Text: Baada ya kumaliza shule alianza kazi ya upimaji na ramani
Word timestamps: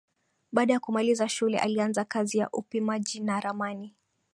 Baada 0.51 0.73
ya 0.73 0.79
kumaliza 0.79 1.29
shule 1.29 1.57
alianza 1.59 2.05
kazi 2.05 2.37
ya 2.37 2.49
upimaji 2.51 3.19
na 3.19 3.39
ramani 3.39 3.95